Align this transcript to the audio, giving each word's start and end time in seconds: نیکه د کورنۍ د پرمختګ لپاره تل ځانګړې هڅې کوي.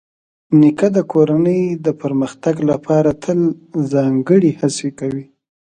نیکه 0.59 0.87
د 0.97 0.99
کورنۍ 1.11 1.61
د 1.85 1.87
پرمختګ 2.01 2.55
لپاره 2.69 3.09
تل 3.23 3.39
ځانګړې 3.91 4.51
هڅې 4.61 4.89
کوي. 4.99 5.25